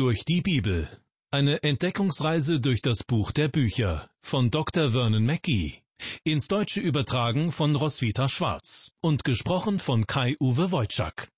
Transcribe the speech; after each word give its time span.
Durch 0.00 0.24
die 0.24 0.40
Bibel. 0.40 0.88
Eine 1.30 1.62
Entdeckungsreise 1.62 2.58
durch 2.58 2.80
das 2.80 3.04
Buch 3.04 3.32
der 3.32 3.48
Bücher 3.48 4.08
von 4.22 4.50
Dr. 4.50 4.92
Vernon 4.92 5.26
Mackey. 5.26 5.74
Ins 6.24 6.48
Deutsche 6.48 6.80
übertragen 6.80 7.52
von 7.52 7.76
Roswitha 7.76 8.26
Schwarz 8.30 8.92
und 9.02 9.24
gesprochen 9.24 9.78
von 9.78 10.06
Kai-Uwe 10.06 10.72
Wojczak. 10.72 11.28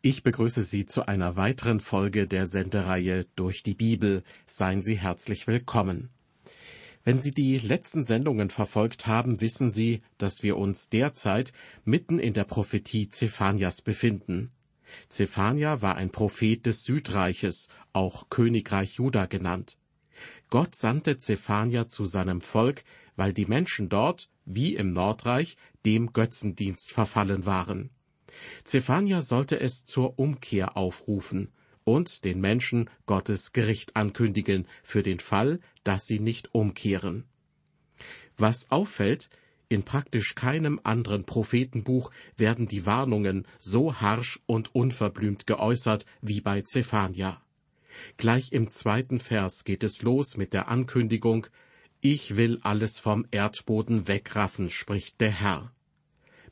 Ich 0.00 0.22
begrüße 0.22 0.62
Sie 0.62 0.86
zu 0.86 1.08
einer 1.08 1.34
weiteren 1.34 1.80
Folge 1.80 2.28
der 2.28 2.46
Sendereihe 2.46 3.26
Durch 3.34 3.64
die 3.64 3.74
Bibel. 3.74 4.22
Seien 4.46 4.80
Sie 4.80 5.00
herzlich 5.00 5.48
willkommen. 5.48 6.10
Wenn 7.02 7.18
Sie 7.18 7.32
die 7.32 7.58
letzten 7.58 8.04
Sendungen 8.04 8.50
verfolgt 8.50 9.08
haben, 9.08 9.40
wissen 9.40 9.72
Sie, 9.72 10.02
dass 10.18 10.44
wir 10.44 10.56
uns 10.56 10.88
derzeit 10.88 11.52
mitten 11.84 12.20
in 12.20 12.32
der 12.32 12.44
Prophetie 12.44 13.08
Zephanias 13.08 13.82
befinden. 13.82 14.52
Zephania 15.08 15.82
war 15.82 15.96
ein 15.96 16.10
Prophet 16.10 16.66
des 16.66 16.84
Südreiches, 16.84 17.68
auch 17.92 18.28
Königreich 18.28 18.94
Juda 18.94 19.26
genannt. 19.26 19.78
Gott 20.50 20.74
sandte 20.74 21.18
Zephania 21.18 21.88
zu 21.88 22.04
seinem 22.04 22.40
Volk, 22.40 22.84
weil 23.16 23.32
die 23.32 23.46
Menschen 23.46 23.88
dort, 23.88 24.28
wie 24.44 24.74
im 24.74 24.92
Nordreich, 24.92 25.56
dem 25.84 26.12
Götzendienst 26.12 26.90
verfallen 26.90 27.46
waren. 27.46 27.90
Zephania 28.64 29.22
sollte 29.22 29.60
es 29.60 29.84
zur 29.84 30.18
Umkehr 30.18 30.76
aufrufen 30.76 31.52
und 31.84 32.24
den 32.24 32.40
Menschen 32.40 32.88
Gottes 33.06 33.52
Gericht 33.52 33.96
ankündigen 33.96 34.66
für 34.82 35.02
den 35.02 35.20
Fall, 35.20 35.60
dass 35.84 36.06
sie 36.06 36.20
nicht 36.20 36.54
umkehren. 36.54 37.24
Was 38.36 38.70
auffällt, 38.70 39.28
in 39.72 39.84
praktisch 39.84 40.34
keinem 40.34 40.78
anderen 40.84 41.24
Prophetenbuch 41.24 42.10
werden 42.36 42.68
die 42.68 42.86
Warnungen 42.86 43.46
so 43.58 44.00
harsch 44.00 44.38
und 44.46 44.74
unverblümt 44.74 45.46
geäußert 45.46 46.04
wie 46.20 46.40
bei 46.40 46.60
Zephania. 46.60 47.40
Gleich 48.16 48.52
im 48.52 48.70
zweiten 48.70 49.18
Vers 49.18 49.64
geht 49.64 49.82
es 49.82 50.02
los 50.02 50.36
mit 50.36 50.52
der 50.52 50.68
Ankündigung 50.68 51.46
Ich 52.00 52.36
will 52.36 52.58
alles 52.62 52.98
vom 52.98 53.26
Erdboden 53.30 54.08
wegraffen, 54.08 54.70
spricht 54.70 55.20
der 55.20 55.30
Herr. 55.30 55.72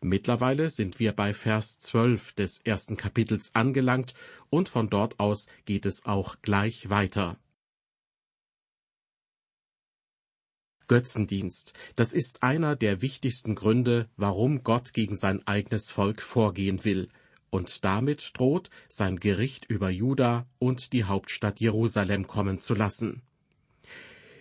Mittlerweile 0.01 0.71
sind 0.71 0.99
wir 0.99 1.13
bei 1.13 1.35
Vers 1.35 1.79
12 1.79 2.33
des 2.33 2.61
ersten 2.63 2.97
Kapitels 2.97 3.55
angelangt 3.55 4.15
und 4.49 4.69
von 4.69 4.89
dort 4.89 5.21
aus 5.21 5.47
geht 5.67 5.85
es 5.85 6.07
auch 6.07 6.37
gleich 6.41 6.89
weiter. 6.89 7.37
Götzendienst, 10.91 11.73
das 11.95 12.13
ist 12.13 12.43
einer 12.43 12.75
der 12.75 13.01
wichtigsten 13.01 13.55
Gründe, 13.55 14.09
warum 14.17 14.65
Gott 14.65 14.93
gegen 14.93 15.15
sein 15.15 15.47
eigenes 15.47 15.93
Volk 15.93 16.21
vorgehen 16.21 16.85
will, 16.85 17.09
und 17.49 17.85
damit 17.85 18.33
droht, 18.35 18.71
sein 18.89 19.21
Gericht 19.21 19.67
über 19.67 19.89
Juda 19.89 20.49
und 20.59 20.93
die 20.93 21.05
Hauptstadt 21.05 21.61
Jerusalem 21.61 22.27
kommen 22.27 22.61
zu 22.61 22.75
lassen. 22.75 23.23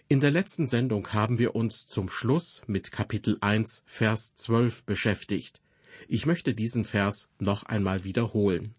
In 0.07 0.21
der 0.21 0.31
letzten 0.31 0.65
Sendung 0.65 1.13
haben 1.13 1.37
wir 1.37 1.53
uns 1.53 1.85
zum 1.85 2.09
Schluss 2.09 2.63
mit 2.65 2.91
Kapitel 2.91 3.37
1, 3.41 3.83
Vers 3.85 4.33
12 4.33 4.85
beschäftigt. 4.85 5.61
Ich 6.07 6.25
möchte 6.25 6.55
diesen 6.55 6.83
Vers 6.83 7.29
noch 7.37 7.61
einmal 7.61 8.05
wiederholen. 8.05 8.73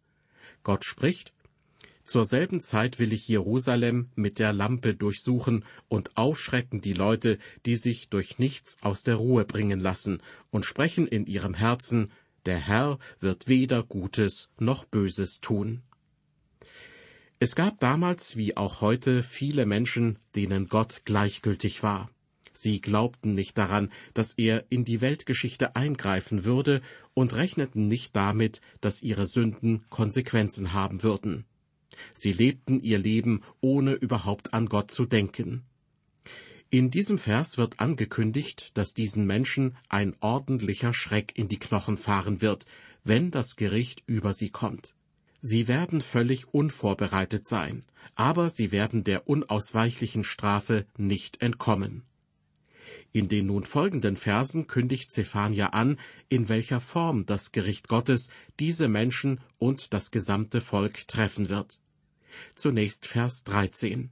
Gott 0.65 0.85
spricht, 0.85 1.33
Zur 2.11 2.27
selben 2.27 2.61
Zeit 2.61 2.99
will 2.99 3.13
ich 3.13 3.29
Jerusalem 3.29 4.11
mit 4.17 4.41
der 4.41 4.53
Lampe 4.53 4.97
durchsuchen 4.97 5.65
und 5.87 6.17
aufschrecken 6.17 6.81
die 6.81 6.93
Leute, 6.93 7.39
die 7.67 7.77
sich 7.77 8.09
durch 8.09 8.41
nichts 8.41 8.79
aus 8.81 9.05
der 9.05 9.15
Ruhe 9.15 9.45
bringen 9.45 9.79
lassen 9.79 10.21
und 10.51 10.67
sprechen 10.67 11.07
in 11.07 11.27
ihrem 11.27 11.55
Herzen, 11.55 12.11
der 12.47 12.59
Herr 12.59 12.99
wird 13.21 13.47
weder 13.47 13.85
Gutes 13.85 14.51
noch 14.59 14.87
Böses 14.87 15.41
tun. 15.41 15.83
Es 17.39 17.55
gab 17.55 17.79
damals 17.79 18.37
wie 18.37 18.57
auch 18.57 18.81
heute 18.81 19.23
viele 19.23 19.65
Menschen, 19.65 20.19
denen 20.35 20.67
Gott 20.67 21.03
gleichgültig 21.05 21.85
war. 21.85 22.11
Sie 22.53 22.81
glaubten 22.81 23.37
nicht 23.37 23.57
daran, 23.57 23.89
dass 24.15 24.33
er 24.33 24.65
in 24.69 24.85
die 24.85 25.01
Weltgeschichte 25.01 25.77
eingreifen 25.77 26.45
würde 26.45 26.83
und 27.15 27.35
rechneten 27.35 27.87
nicht 27.87 28.17
damit, 28.17 28.63
dass 28.81 29.01
ihre 29.01 29.29
Sünden 29.29 29.85
Konsequenzen 29.91 30.73
haben 30.73 31.05
würden. 31.05 31.45
Sie 32.15 32.33
lebten 32.33 32.81
ihr 32.81 32.99
Leben, 32.99 33.43
ohne 33.61 33.95
überhaupt 33.95 34.55
an 34.55 34.67
Gott 34.67 34.91
zu 34.91 35.07
denken. 35.07 35.63
In 36.73 36.91
diesem 36.91 37.19
Vers 37.19 37.59
wird 37.59 37.81
angekündigt, 37.81 38.77
dass 38.79 38.95
diesen 38.95 39.27
Menschen 39.27 39.77
ein 39.89 40.15
ordentlicher 40.21 40.95
Schreck 40.95 41.37
in 41.37 41.49
die 41.49 41.59
Knochen 41.59 41.97
fahren 41.97 42.43
wird, 42.43 42.65
wenn 43.03 43.33
das 43.33 43.57
Gericht 43.57 44.05
über 44.07 44.35
sie 44.35 44.51
kommt. 44.51 44.95
Sie 45.43 45.67
werden 45.69 46.01
völlig 46.01 46.55
unvorbereitet 46.55 47.47
sein, 47.47 47.85
aber 48.15 48.51
sie 48.51 48.71
werden 48.73 49.05
der 49.05 49.27
unausweichlichen 49.27 50.23
Strafe 50.23 50.87
nicht 50.97 51.43
entkommen. 51.43 52.03
In 53.13 53.29
den 53.29 53.47
nun 53.47 53.65
folgenden 53.65 54.17
Versen 54.17 54.69
kündigt 54.69 55.11
Zephania 55.11 55.69
an, 55.69 55.99
in 56.29 56.49
welcher 56.49 56.81
Form 56.81 57.27
das 57.27 57.51
Gericht 57.51 57.89
Gottes 57.89 58.29
diese 58.61 58.89
Menschen 58.89 59.41
und 59.59 59.93
das 59.93 60.13
gesamte 60.13 60.61
Volk 60.61 61.09
treffen 61.09 61.49
wird. 61.49 61.81
Zunächst 62.55 63.07
Vers 63.07 63.43
13. 63.45 64.11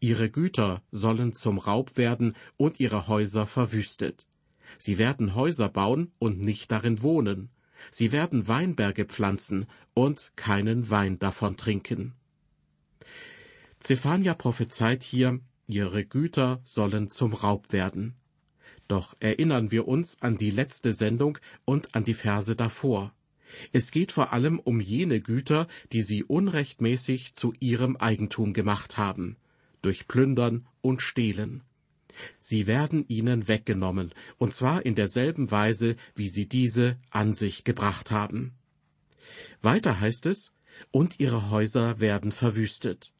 Ihre 0.00 0.28
Güter 0.28 0.82
sollen 0.90 1.34
zum 1.34 1.58
Raub 1.58 1.96
werden 1.96 2.34
und 2.56 2.80
ihre 2.80 3.06
Häuser 3.06 3.46
verwüstet. 3.46 4.26
Sie 4.78 4.98
werden 4.98 5.34
Häuser 5.34 5.68
bauen 5.68 6.12
und 6.18 6.40
nicht 6.40 6.72
darin 6.72 7.02
wohnen. 7.02 7.50
Sie 7.92 8.10
werden 8.10 8.48
Weinberge 8.48 9.04
pflanzen 9.04 9.66
und 9.94 10.32
keinen 10.34 10.90
Wein 10.90 11.18
davon 11.18 11.56
trinken. 11.56 12.14
Zephania 13.78 14.34
prophezeit 14.34 15.04
hier, 15.04 15.40
ihre 15.66 16.04
Güter 16.04 16.60
sollen 16.64 17.10
zum 17.10 17.32
Raub 17.32 17.72
werden. 17.72 18.14
Doch 18.88 19.16
erinnern 19.20 19.70
wir 19.70 19.88
uns 19.88 20.22
an 20.22 20.36
die 20.36 20.50
letzte 20.50 20.92
Sendung 20.92 21.38
und 21.64 21.94
an 21.94 22.04
die 22.04 22.14
Verse 22.14 22.54
davor. 22.54 23.12
Es 23.72 23.90
geht 23.90 24.12
vor 24.12 24.32
allem 24.32 24.58
um 24.58 24.80
jene 24.80 25.20
Güter, 25.20 25.66
die 25.92 26.02
sie 26.02 26.24
unrechtmäßig 26.24 27.34
zu 27.34 27.52
ihrem 27.60 27.96
Eigentum 27.96 28.52
gemacht 28.52 28.96
haben, 28.96 29.36
durch 29.82 30.08
Plündern 30.08 30.66
und 30.80 31.02
Stehlen. 31.02 31.62
Sie 32.40 32.66
werden 32.66 33.04
ihnen 33.08 33.46
weggenommen, 33.46 34.14
und 34.38 34.54
zwar 34.54 34.84
in 34.86 34.94
derselben 34.94 35.50
Weise, 35.50 35.96
wie 36.14 36.28
sie 36.28 36.48
diese 36.48 36.98
an 37.10 37.34
sich 37.34 37.64
gebracht 37.64 38.10
haben. 38.10 38.54
Weiter 39.60 40.00
heißt 40.00 40.26
es, 40.26 40.52
und 40.90 41.20
ihre 41.20 41.50
Häuser 41.50 42.00
werden 42.00 42.32
verwüstet. 42.32 43.12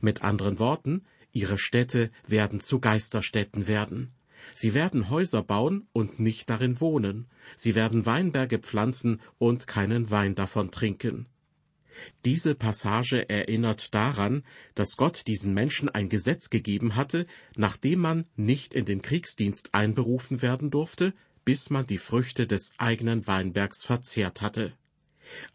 Mit 0.00 0.22
anderen 0.22 0.58
Worten, 0.58 1.04
ihre 1.32 1.58
Städte 1.58 2.10
werden 2.26 2.60
zu 2.60 2.80
Geisterstädten 2.80 3.66
werden. 3.66 4.12
Sie 4.54 4.74
werden 4.74 5.10
Häuser 5.10 5.42
bauen 5.42 5.86
und 5.92 6.18
nicht 6.18 6.48
darin 6.50 6.80
wohnen. 6.80 7.28
Sie 7.56 7.74
werden 7.74 8.06
Weinberge 8.06 8.58
pflanzen 8.58 9.20
und 9.38 9.66
keinen 9.66 10.10
Wein 10.10 10.34
davon 10.34 10.70
trinken. 10.70 11.26
Diese 12.24 12.54
Passage 12.54 13.28
erinnert 13.28 13.94
daran, 13.94 14.42
dass 14.74 14.96
Gott 14.96 15.26
diesen 15.26 15.52
Menschen 15.52 15.88
ein 15.88 16.08
Gesetz 16.08 16.48
gegeben 16.48 16.96
hatte, 16.96 17.26
nachdem 17.56 18.00
man 18.00 18.26
nicht 18.36 18.74
in 18.74 18.84
den 18.84 19.02
Kriegsdienst 19.02 19.74
einberufen 19.74 20.40
werden 20.40 20.70
durfte, 20.70 21.12
bis 21.44 21.70
man 21.70 21.86
die 21.86 21.98
Früchte 21.98 22.46
des 22.46 22.72
eigenen 22.78 23.26
Weinbergs 23.26 23.84
verzehrt 23.84 24.40
hatte. 24.40 24.72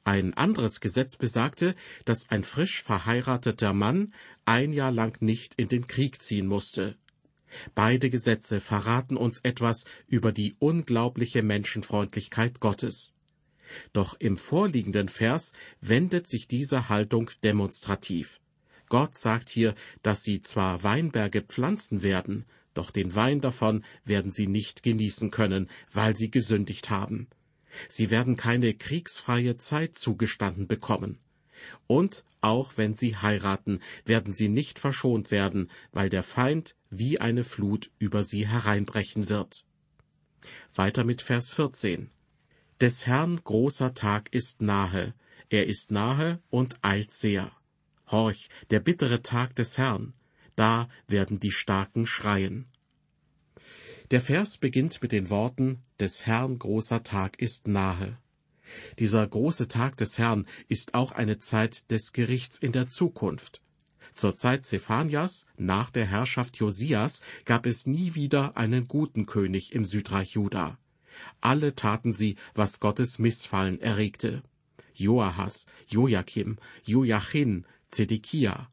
Ein 0.03 0.33
anderes 0.33 0.79
Gesetz 0.79 1.15
besagte, 1.15 1.75
dass 2.05 2.29
ein 2.29 2.43
frisch 2.43 2.81
verheirateter 2.81 3.73
Mann 3.73 4.13
ein 4.45 4.73
Jahr 4.73 4.91
lang 4.91 5.21
nicht 5.21 5.55
in 5.55 5.67
den 5.67 5.87
Krieg 5.87 6.21
ziehen 6.21 6.47
musste. 6.47 6.97
Beide 7.73 8.09
Gesetze 8.09 8.59
verraten 8.59 9.17
uns 9.17 9.39
etwas 9.39 9.85
über 10.07 10.31
die 10.31 10.55
unglaubliche 10.59 11.43
Menschenfreundlichkeit 11.43 12.59
Gottes. 12.59 13.13
Doch 13.93 14.15
im 14.19 14.37
vorliegenden 14.37 15.09
Vers 15.09 15.53
wendet 15.81 16.27
sich 16.27 16.47
diese 16.47 16.89
Haltung 16.89 17.31
demonstrativ. 17.43 18.39
Gott 18.89 19.15
sagt 19.15 19.49
hier, 19.49 19.73
dass 20.03 20.23
sie 20.23 20.41
zwar 20.41 20.83
Weinberge 20.83 21.41
pflanzen 21.41 22.03
werden, 22.03 22.45
doch 22.75 22.91
den 22.91 23.15
Wein 23.15 23.41
davon 23.41 23.83
werden 24.03 24.31
sie 24.31 24.47
nicht 24.47 24.83
genießen 24.83 25.31
können, 25.31 25.69
weil 25.91 26.15
sie 26.15 26.29
gesündigt 26.29 26.89
haben. 26.89 27.27
Sie 27.89 28.11
werden 28.11 28.35
keine 28.35 28.73
kriegsfreie 28.73 29.57
Zeit 29.57 29.97
zugestanden 29.97 30.67
bekommen. 30.67 31.17
Und 31.87 32.23
auch 32.41 32.73
wenn 32.77 32.93
sie 32.93 33.15
heiraten, 33.17 33.79
werden 34.05 34.33
sie 34.33 34.49
nicht 34.49 34.77
verschont 34.77 35.31
werden, 35.31 35.71
weil 35.91 36.09
der 36.09 36.23
Feind 36.23 36.75
wie 36.89 37.19
eine 37.19 37.43
Flut 37.43 37.91
über 37.97 38.23
sie 38.23 38.47
hereinbrechen 38.47 39.29
wird. 39.29 39.65
Weiter 40.75 41.03
mit 41.03 41.21
Vers 41.21 41.53
14. 41.53 42.11
Des 42.79 43.07
Herrn 43.07 43.41
großer 43.43 43.93
Tag 43.93 44.33
ist 44.33 44.61
nahe, 44.61 45.13
er 45.49 45.65
ist 45.67 45.91
nahe 45.91 46.41
und 46.49 46.75
eilt 46.83 47.11
sehr. 47.11 47.51
Horch, 48.07 48.49
der 48.69 48.79
bittere 48.79 49.21
Tag 49.21 49.55
des 49.55 49.77
Herrn, 49.77 50.13
da 50.55 50.87
werden 51.07 51.39
die 51.39 51.51
Starken 51.51 52.05
schreien. 52.05 52.65
Der 54.11 54.21
Vers 54.21 54.59
beginnt 54.59 55.01
mit 55.01 55.11
den 55.11 55.31
Worten 55.31 55.81
Des 55.99 56.27
Herrn 56.27 56.59
großer 56.59 57.01
Tag 57.01 57.39
ist 57.39 57.67
nahe. 57.67 58.19
Dieser 58.99 59.25
große 59.25 59.67
Tag 59.67 59.97
des 59.97 60.19
Herrn 60.19 60.45
ist 60.67 60.93
auch 60.93 61.11
eine 61.11 61.39
Zeit 61.39 61.89
des 61.89 62.13
Gerichts 62.13 62.59
in 62.59 62.71
der 62.71 62.87
Zukunft. 62.87 63.61
Zur 64.13 64.35
Zeit 64.35 64.63
Zephanias, 64.63 65.45
nach 65.57 65.89
der 65.89 66.05
Herrschaft 66.05 66.57
Josias, 66.57 67.21
gab 67.45 67.65
es 67.65 67.87
nie 67.87 68.13
wieder 68.13 68.57
einen 68.57 68.87
guten 68.87 69.25
König 69.25 69.73
im 69.73 69.85
Südreich 69.85 70.31
Juda. 70.31 70.77
Alle 71.41 71.75
taten 71.75 72.13
sie, 72.13 72.35
was 72.53 72.79
Gottes 72.79 73.17
Missfallen 73.17 73.81
erregte. 73.81 74.43
Joahas, 74.93 75.65
Joachim, 75.87 76.57
Joachim, 76.85 77.65
Zedekia. 77.87 78.69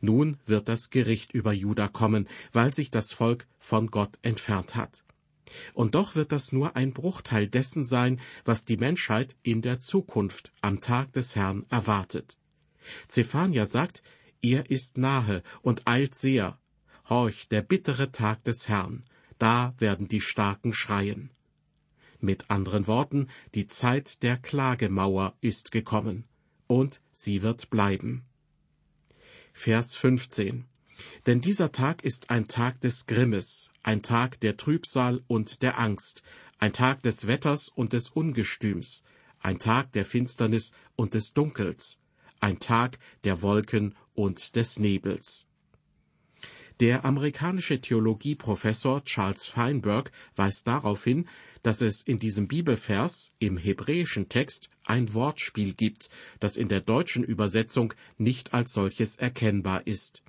Nun 0.00 0.38
wird 0.46 0.68
das 0.68 0.90
Gericht 0.90 1.32
über 1.32 1.52
Juda 1.52 1.88
kommen, 1.88 2.28
weil 2.52 2.72
sich 2.74 2.90
das 2.90 3.12
Volk 3.12 3.46
von 3.58 3.88
Gott 3.88 4.18
entfernt 4.22 4.76
hat. 4.76 5.04
Und 5.72 5.94
doch 5.94 6.14
wird 6.14 6.32
das 6.32 6.52
nur 6.52 6.76
ein 6.76 6.92
Bruchteil 6.92 7.46
dessen 7.48 7.84
sein, 7.84 8.20
was 8.44 8.64
die 8.64 8.76
Menschheit 8.76 9.36
in 9.42 9.62
der 9.62 9.80
Zukunft 9.80 10.52
am 10.60 10.80
Tag 10.80 11.12
des 11.12 11.36
Herrn 11.36 11.64
erwartet. 11.70 12.38
Zephania 13.08 13.66
sagt, 13.66 14.02
er 14.42 14.70
ist 14.70 14.98
nahe 14.98 15.42
und 15.62 15.86
eilt 15.86 16.14
sehr. 16.14 16.58
Horch, 17.08 17.48
der 17.48 17.62
bittere 17.62 18.12
Tag 18.12 18.44
des 18.44 18.68
Herrn, 18.68 19.04
da 19.38 19.74
werden 19.78 20.08
die 20.08 20.20
Starken 20.20 20.72
schreien. 20.72 21.30
Mit 22.20 22.50
anderen 22.50 22.86
Worten, 22.86 23.28
die 23.54 23.66
Zeit 23.66 24.22
der 24.22 24.36
Klagemauer 24.36 25.34
ist 25.40 25.70
gekommen, 25.70 26.24
und 26.66 27.00
sie 27.12 27.42
wird 27.42 27.70
bleiben. 27.70 28.27
Vers 29.58 29.96
15 29.96 30.66
Denn 31.26 31.40
dieser 31.40 31.72
Tag 31.72 32.04
ist 32.04 32.30
ein 32.30 32.46
Tag 32.46 32.80
des 32.80 33.06
Grimmes, 33.06 33.70
ein 33.82 34.02
Tag 34.02 34.38
der 34.38 34.56
Trübsal 34.56 35.20
und 35.26 35.62
der 35.62 35.80
Angst, 35.80 36.22
ein 36.60 36.72
Tag 36.72 37.02
des 37.02 37.26
Wetters 37.26 37.68
und 37.68 37.92
des 37.92 38.08
Ungestüms, 38.10 39.02
ein 39.40 39.58
Tag 39.58 39.90
der 39.94 40.04
Finsternis 40.04 40.70
und 40.94 41.14
des 41.14 41.32
Dunkels, 41.34 41.98
ein 42.38 42.60
Tag 42.60 43.00
der 43.24 43.42
Wolken 43.42 43.96
und 44.14 44.54
des 44.54 44.78
Nebels. 44.78 45.44
Der 46.78 47.04
amerikanische 47.04 47.80
Theologieprofessor 47.80 49.02
Charles 49.02 49.48
Feinberg 49.48 50.12
weist 50.36 50.68
darauf 50.68 51.02
hin, 51.02 51.28
dass 51.62 51.80
es 51.80 52.02
in 52.02 52.18
diesem 52.18 52.48
Bibelvers 52.48 53.32
im 53.38 53.56
hebräischen 53.56 54.28
Text 54.28 54.70
ein 54.84 55.12
Wortspiel 55.14 55.74
gibt, 55.74 56.08
das 56.40 56.56
in 56.56 56.68
der 56.68 56.80
deutschen 56.80 57.24
Übersetzung 57.24 57.94
nicht 58.16 58.54
als 58.54 58.72
solches 58.72 59.16
erkennbar 59.16 59.86
ist. 59.86 60.22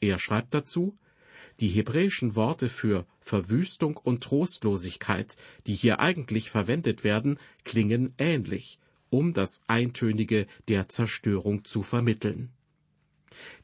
Er 0.00 0.18
schreibt 0.18 0.54
dazu, 0.54 0.96
die 1.60 1.68
hebräischen 1.68 2.36
Worte 2.36 2.68
für 2.68 3.06
Verwüstung 3.20 3.96
und 3.96 4.22
Trostlosigkeit, 4.22 5.36
die 5.66 5.74
hier 5.74 5.98
eigentlich 5.98 6.50
verwendet 6.50 7.02
werden, 7.02 7.38
klingen 7.64 8.14
ähnlich, 8.18 8.78
um 9.10 9.32
das 9.32 9.62
Eintönige 9.66 10.46
der 10.68 10.88
Zerstörung 10.88 11.64
zu 11.64 11.82
vermitteln. 11.82 12.50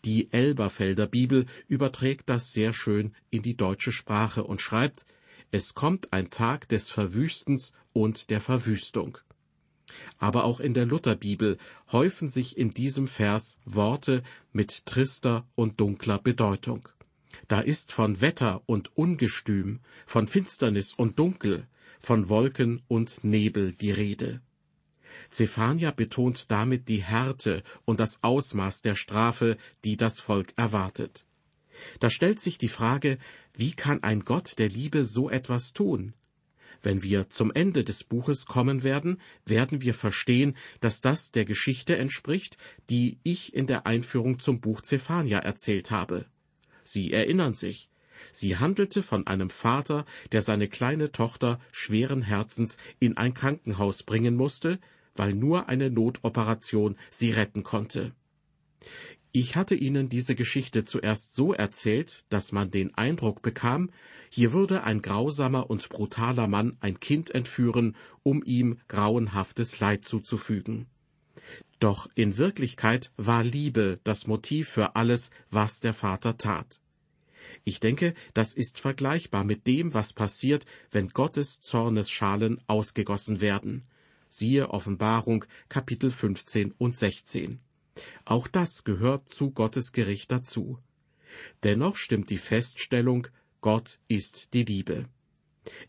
Die 0.05 0.33
Elberfelder 0.33 1.07
Bibel 1.07 1.47
überträgt 1.69 2.29
das 2.29 2.53
sehr 2.53 2.73
schön 2.73 3.15
in 3.31 3.43
die 3.43 3.57
deutsche 3.57 3.93
Sprache 3.93 4.45
und 4.45 4.61
schreibt, 4.61 5.05
es 5.55 5.75
kommt 5.75 6.13
ein 6.13 6.31
Tag 6.31 6.69
des 6.69 6.91
Verwüstens 6.91 7.75
und 7.93 8.29
der 8.31 8.41
Verwüstung. 8.41 9.19
Aber 10.19 10.43
auch 10.43 10.59
in 10.59 10.75
der 10.75 10.85
Lutherbibel 10.85 11.59
häufen 11.93 12.29
sich 12.29 12.59
in 12.59 12.75
diesem 12.75 13.07
Vers 13.07 13.61
Worte 13.65 14.25
mit 14.53 14.85
trister 14.85 15.47
und 15.55 15.79
dunkler 15.79 16.19
Bedeutung. 16.19 16.89
Da 17.47 17.61
ist 17.61 17.93
von 17.93 18.21
Wetter 18.21 18.63
und 18.67 18.97
Ungestüm, 18.97 19.79
von 20.07 20.27
Finsternis 20.27 20.93
und 20.93 21.21
Dunkel, 21.21 21.69
von 22.01 22.29
Wolken 22.29 22.83
und 22.89 23.23
Nebel 23.23 23.75
die 23.75 23.93
Rede. 23.93 24.41
Zephania 25.31 25.93
betont 25.93 26.51
damit 26.51 26.89
die 26.89 27.05
Härte 27.05 27.63
und 27.85 28.01
das 28.01 28.25
Ausmaß 28.25 28.83
der 28.83 28.97
Strafe, 28.97 29.57
die 29.85 29.97
das 29.97 30.19
Volk 30.19 30.53
erwartet. 30.57 31.25
Da 32.01 32.11
stellt 32.11 32.41
sich 32.41 32.59
die 32.59 32.69
Frage, 32.69 33.19
wie 33.53 33.73
kann 33.73 34.03
ein 34.03 34.25
Gott 34.25 34.59
der 34.59 34.69
Liebe 34.69 35.05
so 35.05 35.31
etwas 35.31 35.73
tun? 35.73 36.15
Wenn 36.83 37.03
wir 37.03 37.31
zum 37.31 37.51
Ende 37.51 37.83
des 37.83 38.05
Buches 38.05 38.45
kommen 38.45 38.83
werden, 38.83 39.21
werden 39.47 39.81
wir 39.81 39.95
verstehen, 39.95 40.55
dass 40.81 41.01
das 41.01 41.33
der 41.33 41.47
Geschichte 41.47 41.97
entspricht, 41.97 42.59
die 42.91 43.19
ich 43.23 43.55
in 43.55 43.67
der 43.67 43.87
Einführung 43.87 44.39
zum 44.39 44.61
Buch 44.61 44.83
Zephania 44.83 45.39
erzählt 45.39 45.91
habe. 45.91 46.27
Sie 46.85 47.11
erinnern 47.13 47.55
sich. 47.55 47.89
Sie 48.33 48.57
handelte 48.57 49.03
von 49.03 49.27
einem 49.27 49.51
Vater, 49.51 50.05
der 50.33 50.43
seine 50.43 50.69
kleine 50.69 51.11
Tochter 51.11 51.59
schweren 51.73 52.23
Herzens 52.23 52.77
in 52.99 53.17
ein 53.17 53.35
Krankenhaus 53.35 54.03
bringen 54.03 54.37
musste, 54.37 54.79
weil 55.15 55.33
nur 55.33 55.69
eine 55.69 55.91
Notoperation 55.91 56.97
sie 57.11 57.31
retten 57.31 57.63
konnte. 57.63 58.13
Ich 59.37 59.57
hatte 59.57 59.75
Ihnen 59.75 60.09
diese 60.09 60.37
Geschichte 60.37 60.85
zuerst 60.85 61.35
so 61.35 61.53
erzählt, 61.53 62.25
dass 62.29 62.53
man 62.53 62.71
den 62.71 62.95
Eindruck 62.95 63.43
bekam, 63.43 63.91
hier 64.31 64.53
würde 64.53 64.85
ein 64.85 65.03
grausamer 65.03 65.69
und 65.69 65.89
brutaler 65.89 66.47
Mann 66.47 66.77
ein 66.79 67.01
Kind 67.01 67.35
entführen, 67.35 67.97
um 68.23 68.45
ihm 68.45 68.79
grauenhaftes 68.87 69.81
Leid 69.81 70.05
zuzufügen. 70.05 70.87
Doch 71.81 72.09
in 72.15 72.39
Wirklichkeit 72.39 73.11
war 73.17 73.43
Liebe 73.43 73.99
das 74.05 74.29
Motiv 74.29 74.69
für 74.69 74.95
alles, 74.95 75.33
was 75.51 75.81
der 75.81 75.95
Vater 75.95 76.39
tat. 76.39 76.81
Ich 77.65 77.81
denke, 77.81 78.15
das 78.35 78.53
ist 78.53 78.79
vergleichbar 78.79 79.43
mit 79.43 79.67
dem, 79.67 79.95
was 79.95 80.13
passiert, 80.13 80.65
wenn 80.93 81.09
Gottes 81.09 81.61
Zornesschalen 81.61 82.63
ausgegossen 82.69 83.41
werden. 83.41 83.83
Siehe 84.29 84.71
Offenbarung 84.71 85.45
Kapitel 85.69 86.13
15 86.13 86.71
und 86.79 86.97
16. 86.97 87.59
Auch 88.25 88.49
das 88.49 88.85
gehört 88.85 89.29
zu 89.29 89.51
Gottes 89.51 89.93
Gericht 89.93 90.31
dazu. 90.33 90.79
Dennoch 91.63 91.97
stimmt 91.97 92.31
die 92.31 92.39
Feststellung, 92.39 93.29
Gott 93.61 93.99
ist 94.09 94.55
die 94.55 94.65
Liebe. 94.65 95.09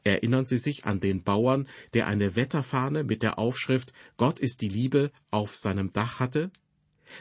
Erinnern 0.03 0.45
Sie 0.45 0.57
sich 0.57 0.85
an 0.85 0.99
den 0.99 1.23
Bauern, 1.23 1.67
der 1.93 2.07
eine 2.07 2.35
Wetterfahne 2.35 3.03
mit 3.03 3.23
der 3.23 3.37
Aufschrift 3.37 3.91
Gott 4.17 4.39
ist 4.39 4.61
die 4.61 4.69
Liebe 4.69 5.11
auf 5.31 5.55
seinem 5.55 5.91
Dach 5.91 6.19
hatte? 6.19 6.51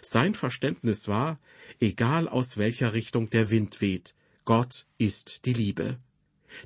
Sein 0.02 0.34
Verständnis 0.34 1.08
war, 1.08 1.40
egal 1.80 2.28
aus 2.28 2.56
welcher 2.56 2.92
Richtung 2.92 3.28
der 3.30 3.50
Wind 3.50 3.80
weht, 3.80 4.14
Gott 4.44 4.86
ist 4.98 5.46
die 5.46 5.52
Liebe. 5.52 5.98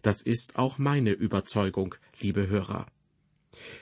Das 0.03 0.23
ist 0.23 0.57
auch 0.57 0.79
meine 0.79 1.13
Überzeugung, 1.13 1.95
liebe 2.21 2.49
Hörer. 2.49 2.87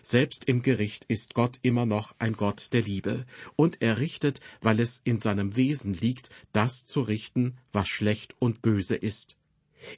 Selbst 0.03 0.45
im 0.45 0.63
Gericht 0.63 1.05
ist 1.07 1.35
Gott 1.35 1.59
immer 1.63 1.87
noch 1.87 2.15
ein 2.19 2.35
Gott 2.35 2.73
der 2.73 2.83
Liebe, 2.83 3.27
und 3.57 3.83
er 3.83 3.99
richtet, 3.99 4.41
weil 4.61 4.79
es 4.81 5.01
in 5.03 5.19
seinem 5.19 5.57
Wesen 5.57 5.93
liegt, 5.95 6.31
das 6.53 6.85
zu 6.85 7.01
richten, 7.01 7.57
was 7.73 7.89
schlecht 7.89 8.37
und 8.39 8.63
böse 8.63 8.97
ist. 8.97 9.37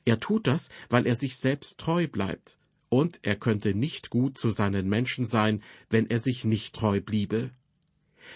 Er 0.04 0.20
tut 0.20 0.46
das, 0.46 0.70
weil 0.88 1.06
er 1.06 1.14
sich 1.14 1.36
selbst 1.36 1.78
treu 1.78 2.08
bleibt, 2.08 2.58
und 2.88 3.20
er 3.22 3.36
könnte 3.36 3.74
nicht 3.74 4.10
gut 4.10 4.38
zu 4.38 4.50
seinen 4.50 4.88
Menschen 4.88 5.26
sein, 5.26 5.62
wenn 5.90 6.08
er 6.08 6.18
sich 6.18 6.44
nicht 6.44 6.74
treu 6.74 7.00
bliebe. 7.00 7.50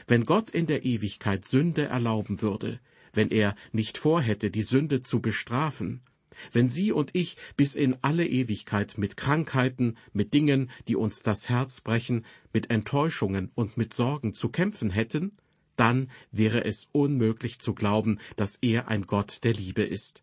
Wenn 0.07 0.25
Gott 0.25 0.51
in 0.51 0.67
der 0.67 0.85
Ewigkeit 0.85 1.47
Sünde 1.47 1.87
erlauben 1.87 2.43
würde, 2.43 2.81
wenn 3.13 3.31
er 3.31 3.55
nicht 3.73 3.99
vorhätte, 3.99 4.51
die 4.51 4.63
Sünde 4.63 5.03
zu 5.03 5.21
bestrafen, 5.21 6.03
wenn 6.51 6.69
Sie 6.69 6.93
und 6.93 7.15
ich 7.15 7.37
bis 7.57 7.75
in 7.75 7.97
alle 8.03 8.27
Ewigkeit 8.27 8.99
mit 8.99 9.17
Krankheiten, 9.17 9.97
mit 10.13 10.35
Dingen, 10.35 10.71
die 10.89 10.97
uns 10.97 11.23
das 11.23 11.49
Herz 11.49 11.81
brechen, 11.81 12.25
mit 12.53 12.71
Enttäuschungen 12.71 13.51
und 13.55 13.77
mit 13.77 13.95
Sorgen 13.95 14.35
zu 14.35 14.49
kämpfen 14.49 14.91
hätten, 14.91 15.37
dann 15.77 16.11
wäre 16.31 16.65
es 16.65 16.89
unmöglich 16.93 17.59
zu 17.59 17.75
glauben, 17.75 18.19
dass 18.37 18.59
er 18.61 18.89
ein 18.89 19.03
Gott 19.03 19.45
der 19.45 19.55
Liebe 19.55 19.83
ist. 19.83 20.23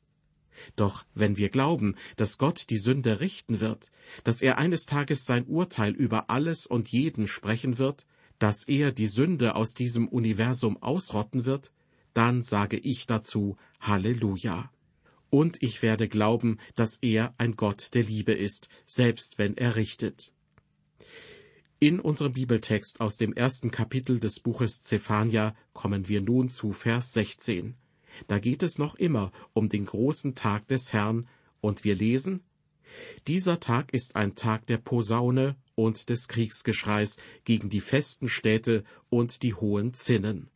Doch 0.75 1.05
wenn 1.13 1.37
wir 1.37 1.49
glauben, 1.49 1.95
dass 2.17 2.37
Gott 2.37 2.69
die 2.69 2.77
Sünde 2.77 3.19
richten 3.19 3.59
wird, 3.59 3.91
dass 4.23 4.41
er 4.41 4.57
eines 4.57 4.85
Tages 4.85 5.23
sein 5.23 5.45
Urteil 5.45 5.93
über 5.93 6.29
alles 6.29 6.65
und 6.65 6.89
jeden 6.89 7.27
sprechen 7.27 7.77
wird, 7.77 8.05
dass 8.39 8.67
er 8.67 8.91
die 8.91 9.07
Sünde 9.07 9.55
aus 9.55 9.73
diesem 9.73 10.07
Universum 10.07 10.81
ausrotten 10.81 11.45
wird, 11.45 11.71
dann 12.13 12.41
sage 12.41 12.77
ich 12.77 13.05
dazu 13.05 13.57
Halleluja 13.79 14.71
und 15.29 15.61
ich 15.61 15.81
werde 15.81 16.07
glauben, 16.07 16.57
dass 16.75 16.97
er 16.97 17.33
ein 17.37 17.55
Gott 17.55 17.93
der 17.93 18.03
Liebe 18.03 18.33
ist, 18.33 18.69
selbst 18.85 19.37
wenn 19.37 19.57
er 19.57 19.75
richtet. 19.75 20.31
In 21.79 21.99
unserem 21.99 22.33
Bibeltext 22.33 22.99
aus 22.99 23.17
dem 23.17 23.33
ersten 23.33 23.71
Kapitel 23.71 24.19
des 24.19 24.41
Buches 24.41 24.81
Zephania 24.81 25.55
kommen 25.73 26.09
wir 26.09 26.21
nun 26.21 26.49
zu 26.49 26.73
Vers 26.73 27.13
16. 27.13 27.75
Da 28.27 28.39
geht 28.39 28.63
es 28.63 28.77
noch 28.77 28.95
immer 28.95 29.31
um 29.53 29.69
den 29.69 29.85
großen 29.85 30.35
Tag 30.35 30.67
des 30.67 30.91
Herrn, 30.91 31.27
und 31.61 31.83
wir 31.83 31.95
lesen, 31.95 32.41
dieser 33.27 33.59
Tag 33.59 33.93
ist 33.93 34.15
ein 34.15 34.35
Tag 34.35 34.65
der 34.67 34.77
Posaune 34.77 35.55
und 35.75 36.09
des 36.09 36.27
Kriegsgeschreis 36.27 37.17
gegen 37.43 37.69
die 37.69 37.81
festen 37.81 38.29
Städte 38.29 38.83
und 39.09 39.43
die 39.43 39.53
hohen 39.53 39.93
Zinnen. 39.93 40.49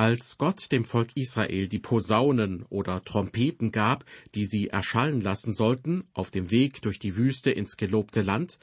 Als 0.00 0.38
Gott 0.38 0.72
dem 0.72 0.86
Volk 0.86 1.10
Israel 1.14 1.68
die 1.68 1.78
Posaunen 1.78 2.64
oder 2.70 3.04
Trompeten 3.04 3.70
gab, 3.70 4.06
die 4.34 4.46
sie 4.46 4.68
erschallen 4.68 5.20
lassen 5.20 5.52
sollten, 5.52 6.04
auf 6.14 6.30
dem 6.30 6.50
Weg 6.50 6.80
durch 6.80 6.98
die 6.98 7.16
Wüste 7.16 7.50
ins 7.50 7.76
gelobte 7.76 8.22
Land, 8.22 8.58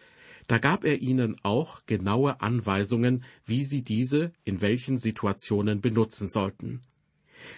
da 0.48 0.58
gab 0.58 0.84
er 0.84 1.00
ihnen 1.00 1.36
auch 1.44 1.86
genaue 1.86 2.42
Anweisungen, 2.42 3.24
wie 3.46 3.64
sie 3.64 3.84
diese 3.84 4.34
in 4.46 4.62
welchen 4.62 4.98
Situationen 4.98 5.80
benutzen 5.80 6.28
sollten. 6.28 6.82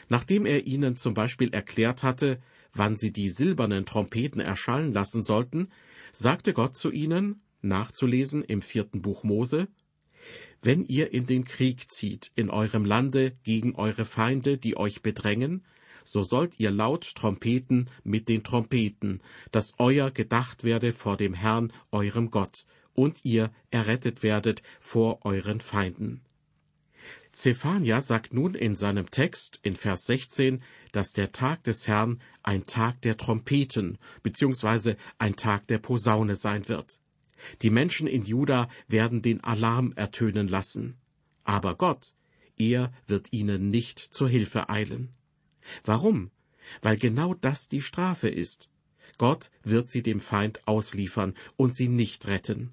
Nachdem 0.09 0.45
er 0.45 0.67
ihnen 0.67 0.97
zum 0.97 1.13
Beispiel 1.13 1.53
erklärt 1.53 2.03
hatte, 2.03 2.41
wann 2.73 2.97
sie 2.97 3.13
die 3.13 3.29
silbernen 3.29 3.85
Trompeten 3.85 4.41
erschallen 4.41 4.91
lassen 4.91 5.21
sollten, 5.21 5.69
sagte 6.11 6.51
Gott 6.51 6.75
zu 6.75 6.91
ihnen, 6.91 7.43
nachzulesen 7.61 8.43
im 8.43 8.61
vierten 8.61 9.01
Buch 9.01 9.23
Mose, 9.23 9.69
Wenn 10.61 10.83
ihr 10.85 11.13
in 11.13 11.25
den 11.25 11.45
Krieg 11.45 11.89
zieht 11.89 12.31
in 12.35 12.49
eurem 12.49 12.83
Lande 12.83 13.37
gegen 13.43 13.75
eure 13.75 14.03
Feinde, 14.03 14.57
die 14.57 14.75
euch 14.75 15.01
bedrängen, 15.01 15.65
so 16.03 16.23
sollt 16.23 16.59
ihr 16.59 16.71
laut 16.71 17.15
Trompeten 17.15 17.89
mit 18.03 18.27
den 18.27 18.43
Trompeten, 18.43 19.21
dass 19.51 19.75
euer 19.77 20.11
gedacht 20.11 20.63
werde 20.63 20.91
vor 20.91 21.17
dem 21.17 21.33
Herrn, 21.33 21.71
eurem 21.91 22.29
Gott, 22.29 22.65
und 22.93 23.23
ihr 23.23 23.51
errettet 23.71 24.23
werdet 24.23 24.61
vor 24.81 25.23
euren 25.23 25.61
Feinden. 25.61 26.21
Zephania 27.31 28.01
sagt 28.01 28.33
nun 28.33 28.55
in 28.55 28.75
seinem 28.75 29.11
Text 29.11 29.59
in 29.61 29.75
Vers 29.75 30.05
16, 30.07 30.61
dass 30.91 31.13
der 31.13 31.31
Tag 31.31 31.63
des 31.63 31.87
Herrn 31.87 32.19
ein 32.43 32.65
Tag 32.65 33.01
der 33.03 33.15
Trompeten 33.15 33.97
bzw. 34.23 34.95
ein 35.19 35.35
Tag 35.35 35.67
der 35.67 35.77
Posaune 35.77 36.35
sein 36.35 36.67
wird. 36.67 36.99
Die 37.61 37.69
Menschen 37.69 38.07
in 38.07 38.25
Juda 38.25 38.69
werden 38.87 39.21
den 39.21 39.43
Alarm 39.43 39.93
ertönen 39.93 40.47
lassen. 40.47 40.97
Aber 41.43 41.75
Gott, 41.75 42.13
er 42.57 42.91
wird 43.07 43.31
ihnen 43.31 43.69
nicht 43.69 43.99
zur 43.99 44.29
Hilfe 44.29 44.69
eilen. 44.69 45.13
Warum? 45.83 46.31
Weil 46.81 46.97
genau 46.97 47.33
das 47.33 47.69
die 47.69 47.81
Strafe 47.81 48.29
ist. 48.29 48.69
Gott 49.17 49.51
wird 49.63 49.89
sie 49.89 50.03
dem 50.03 50.19
Feind 50.19 50.67
ausliefern 50.67 51.33
und 51.57 51.75
sie 51.75 51.89
nicht 51.89 52.27
retten. 52.27 52.71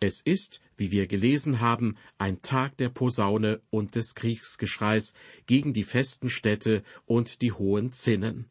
Es 0.00 0.20
ist, 0.20 0.60
wie 0.76 0.90
wir 0.90 1.06
gelesen 1.06 1.60
haben, 1.60 1.96
ein 2.18 2.42
Tag 2.42 2.76
der 2.76 2.88
Posaune 2.88 3.60
und 3.70 3.94
des 3.94 4.14
Kriegsgeschreis 4.14 5.14
gegen 5.46 5.72
die 5.72 5.84
festen 5.84 6.28
Städte 6.28 6.82
und 7.04 7.40
die 7.40 7.52
hohen 7.52 7.92
Zinnen. 7.92 8.50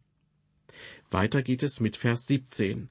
Weiter 1.10 1.44
geht 1.44 1.64
es 1.64 1.80
mit 1.82 1.98
Vers 1.98 2.26
17. 2.28 2.90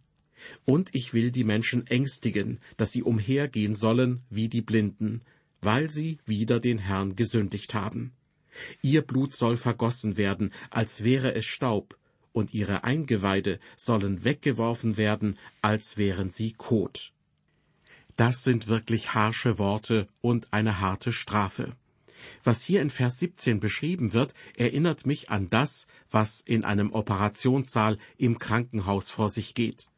Und 0.65 0.95
ich 0.95 1.13
will 1.13 1.31
die 1.31 1.45
Menschen 1.45 1.87
ängstigen, 1.87 2.61
dass 2.77 2.93
sie 2.93 3.03
umhergehen 3.03 3.75
sollen 3.75 4.21
wie 4.31 4.49
die 4.49 4.63
Blinden, 4.63 5.23
weil 5.61 5.91
sie 5.91 6.19
wider 6.27 6.61
den 6.61 6.79
Herrn 6.79 7.17
gesündigt 7.17 7.75
haben. 7.75 8.13
Ihr 8.83 9.03
Blut 9.03 9.35
soll 9.35 9.57
vergossen 9.57 10.17
werden, 10.17 10.53
als 10.71 11.05
wäre 11.05 11.35
es 11.35 11.47
Staub, 11.47 11.97
und 12.33 12.55
ihre 12.55 12.85
Eingeweide 12.85 13.59
sollen 13.77 14.25
weggeworfen 14.25 14.97
werden, 14.97 15.39
als 15.63 15.97
wären 15.97 16.31
sie 16.31 16.53
Kot. 16.53 17.13
Das 18.17 18.45
sind 18.45 18.69
wirklich 18.69 19.15
harsche 19.15 19.59
Worte 19.59 20.09
und 20.21 20.53
eine 20.53 20.81
harte 20.81 21.13
Strafe. 21.13 21.75
Was 22.45 22.63
hier 22.63 22.83
in 22.83 22.91
Vers 22.91 23.19
17 23.19 23.61
beschrieben 23.61 24.13
wird, 24.13 24.35
erinnert 24.57 25.07
mich 25.07 25.31
an 25.31 25.49
das, 25.49 25.87
was 26.11 26.41
in 26.41 26.65
einem 26.65 26.93
Operationssaal 26.93 27.99
im 28.19 28.39
Krankenhaus 28.39 29.11
vor 29.11 29.31
sich 29.31 29.55
geht. 29.55 29.89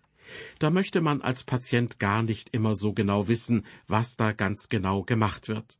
Da 0.59 0.71
möchte 0.71 1.01
man 1.01 1.23
als 1.23 1.45
Patient 1.45 1.99
gar 1.99 2.23
nicht 2.23 2.51
immer 2.51 2.75
so 2.75 2.93
genau 2.93 3.29
wissen, 3.29 3.67
was 3.87 4.17
da 4.17 4.33
ganz 4.33 4.69
genau 4.69 5.03
gemacht 5.03 5.49
wird. 5.49 5.79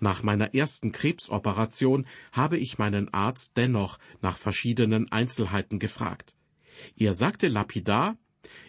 Nach 0.00 0.22
meiner 0.22 0.54
ersten 0.54 0.92
Krebsoperation 0.92 2.06
habe 2.32 2.58
ich 2.58 2.78
meinen 2.78 3.12
Arzt 3.12 3.56
dennoch 3.56 3.98
nach 4.20 4.36
verschiedenen 4.36 5.10
Einzelheiten 5.10 5.78
gefragt. 5.78 6.34
Er 6.96 7.14
sagte 7.14 7.48
lapidar, 7.48 8.16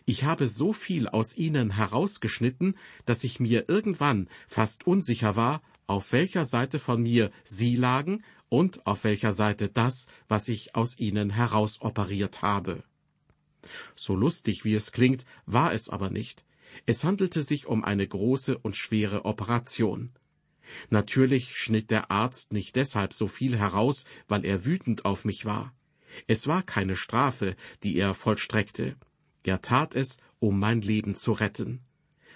ich 0.05 0.23
habe 0.23 0.47
so 0.47 0.73
viel 0.73 1.07
aus 1.07 1.35
ihnen 1.35 1.71
herausgeschnitten, 1.71 2.77
dass 3.05 3.23
ich 3.23 3.39
mir 3.39 3.65
irgendwann 3.67 4.29
fast 4.47 4.87
unsicher 4.87 5.35
war, 5.35 5.61
auf 5.87 6.11
welcher 6.11 6.45
Seite 6.45 6.79
von 6.79 7.01
mir 7.01 7.31
sie 7.43 7.75
lagen 7.75 8.23
und 8.49 8.85
auf 8.87 9.03
welcher 9.03 9.33
Seite 9.33 9.69
das, 9.69 10.07
was 10.27 10.47
ich 10.47 10.75
aus 10.75 10.97
ihnen 10.97 11.29
herausoperiert 11.31 12.41
habe. 12.41 12.83
So 13.95 14.15
lustig 14.15 14.65
wie 14.65 14.75
es 14.75 14.91
klingt, 14.91 15.25
war 15.45 15.73
es 15.73 15.89
aber 15.89 16.09
nicht. 16.09 16.45
Es 16.85 17.03
handelte 17.03 17.41
sich 17.41 17.67
um 17.67 17.83
eine 17.83 18.07
große 18.07 18.57
und 18.57 18.75
schwere 18.75 19.25
Operation. 19.25 20.11
Natürlich 20.89 21.55
schnitt 21.55 21.91
der 21.91 22.11
Arzt 22.11 22.51
nicht 22.51 22.75
deshalb 22.75 23.13
so 23.13 23.27
viel 23.27 23.57
heraus, 23.57 24.05
weil 24.27 24.45
er 24.45 24.65
wütend 24.65 25.05
auf 25.05 25.25
mich 25.25 25.45
war. 25.45 25.73
Es 26.27 26.47
war 26.47 26.63
keine 26.63 26.95
Strafe, 26.95 27.55
die 27.83 27.97
er 27.97 28.13
vollstreckte. 28.13 28.95
Er 29.43 29.61
tat 29.61 29.95
es, 29.95 30.17
um 30.39 30.59
mein 30.59 30.81
Leben 30.81 31.15
zu 31.15 31.33
retten. 31.33 31.81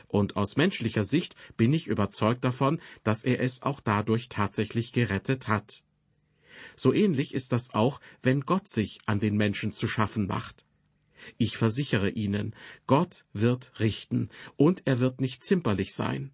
Und 0.08 0.36
aus 0.36 0.58
menschlicher 0.58 1.06
Sicht 1.06 1.36
bin 1.56 1.74
ich 1.74 1.88
überzeugt 1.88 2.44
davon, 2.44 2.82
dass 3.04 3.24
er 3.24 3.40
es 3.40 3.62
auch 3.62 3.80
dadurch 3.80 4.30
tatsächlich 4.30 4.92
gerettet 4.92 5.48
hat. 5.48 5.84
So 6.76 6.94
ähnlich 6.94 7.34
ist 7.34 7.52
das 7.52 7.74
auch, 7.74 8.02
wenn 8.22 8.42
Gott 8.42 8.68
sich 8.68 9.00
an 9.06 9.20
den 9.20 9.38
Menschen 9.38 9.72
zu 9.72 9.88
schaffen 9.88 10.28
macht. 10.28 10.66
Ich 11.38 11.58
versichere 11.58 12.10
Ihnen, 12.10 12.56
Gott 12.88 13.26
wird 13.34 13.80
richten, 13.80 14.30
und 14.56 14.84
er 14.86 15.00
wird 15.00 15.22
nicht 15.22 15.44
zimperlich 15.44 15.94
sein. 15.94 16.32